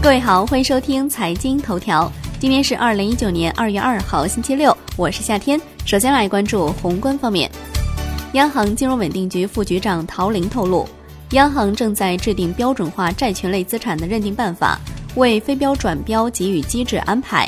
[0.00, 2.10] 各位好，欢迎收听财经头条。
[2.38, 5.60] 今天是二零一九年二月二号，星期六，我是夏天。
[5.84, 7.50] 首先来关注宏观方面，
[8.34, 10.88] 央行金融稳定局副局长陶玲透露，
[11.32, 14.78] 央行正在制定标准化债权类资产的认定办法，
[15.16, 17.46] 为非标转标给予机制安排。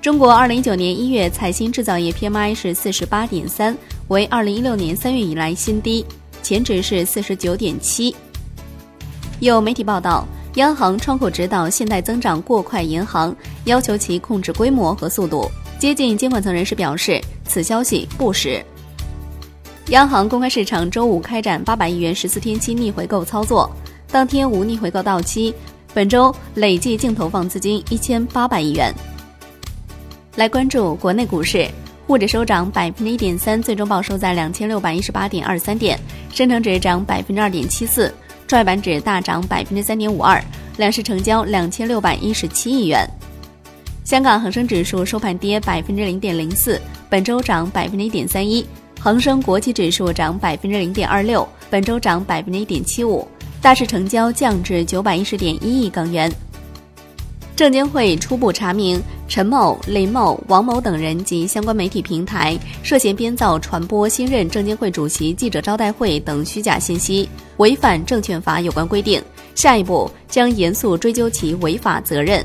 [0.00, 3.76] 中国二零一九年一月财新制造业 PMI 是四十八点三，
[4.06, 6.06] 为二零一六年三月以来新低，
[6.44, 8.14] 前值是四十九点七。
[9.40, 10.24] 有媒体报道。
[10.56, 13.34] 央行窗口指导信贷增长过快，银行
[13.64, 15.50] 要求其控制规模和速度。
[15.78, 18.62] 接近监管层人士表示，此消息不实。
[19.88, 23.70] 央行公开市场周五开展八百亿元十四天期逆回购操作，
[24.10, 25.54] 当天无逆回购到期。
[25.94, 28.94] 本周累计净投放资金一千八百亿元。
[30.36, 31.66] 来关注国内股市，
[32.06, 35.98] 沪指收涨百分之一点三，最终报收在两千六百一十八点二三点，
[36.32, 38.12] 深成指涨百分之二点七四。
[38.52, 40.38] 创业板指大涨百分之三点五二，
[40.76, 43.08] 两市成交两千六百一十七亿元。
[44.04, 48.66] 香港恒生指数收盘跌百分之零点零四，本周涨百分之一点三一。
[49.00, 53.26] 恒生国际指数涨百分之零点二六，本周涨百分之一点七五。
[53.62, 56.30] 大市成交降至九百一十点一亿港元。
[57.54, 69.22] 证监会初步查明陈某、林某、王某等人及相关媒体平台涉嫌编造、传播新任证监会主席记者招待会等虚假信息，违反证券法有关规定。
[69.54, 72.44] 下一步将严肃追究其违法责任。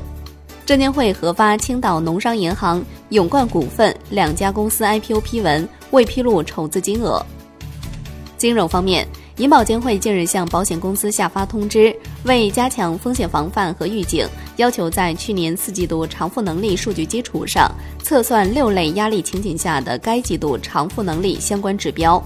[0.66, 7.24] 证监会核发青岛农商银行、永冠股份两家公司 IPO 批文，未披露筹资金额。
[8.36, 9.08] 金融方面。
[9.38, 11.94] 银保监会近日向保险公司下发通知，
[12.24, 17.70] 为加强风险防范和预警，要求在去年四季度偿付能力数据基础上，
[18.02, 22.20] 测算六类压力情景下的该季度偿付能力相关指标。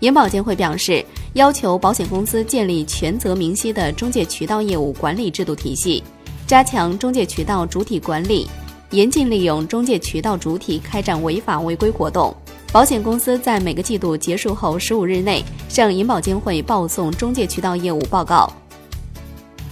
[0.00, 6.02] 银保监会表示，要求保险公司建立权责明晰的中介渠道业务管理制度体系，
[6.48, 8.48] 加强中介渠道主体管理，
[8.90, 12.36] 严禁利用中介渠道主体开展违法违规活动。
[12.72, 18.52] 保险公司在每个季度结束后十五日内向银保监会报送中介渠道业务报告。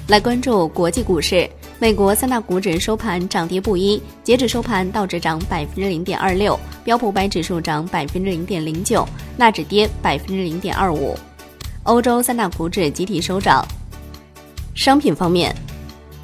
[0.09, 9.07] 来关注国际股市，美国三大股指收盘涨跌不一，截止收盘，道指涨百分之零点二六，标普百指数涨百分之零点零九，
[9.37, 11.15] 纳指跌百分之零点二五。
[11.83, 13.67] 欧洲三大股指集体收涨。
[14.75, 15.55] 商品方面，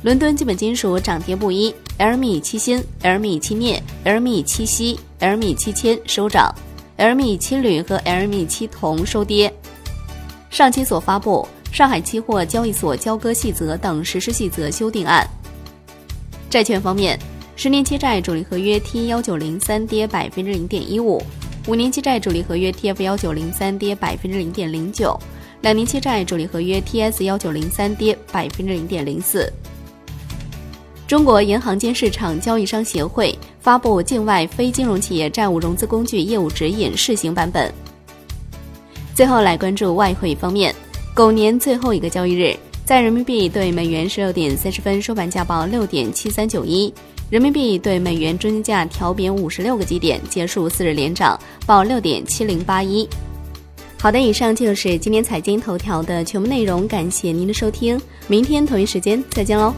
[0.03, 6.55] 伦敦基本金属涨跌不一，LME 七锌、LME 七镍、LME 七锡、LME 七铅收涨。
[6.97, 9.53] LME 七铝和 LME 七铜收跌。
[10.49, 15.27] 上期所发布《上海期货交易所交割细则等实施细则修订案》。
[16.51, 17.19] 债券方面，
[17.55, 21.23] 十年期债主力合约 T 幺九零三跌百分之零点一五，
[21.69, 25.19] 五年期债主力合约 TF 幺九零三跌百分之零点零九，
[25.61, 29.51] 两年期债主力合约 TS 幺九零三跌百分之零点零四。
[31.11, 37.69] 中国银行间市场交易商协会发布境外非金融企业债务融资工具业务指引试行版本。
[39.13, 40.73] 最后来关注外汇方面，
[41.13, 46.95] 狗年最后一个交易日，在人民币对美元十六点三十分收盘价报六点七三九一，
[47.29, 53.09] 人民币对美元中间价调贬五十六个基点，结束四日连涨，报六点七零八一。
[53.99, 59.75] 好的，以上就是今天财经头条的全部内容，感谢您的收听，明天同一时间再见喽。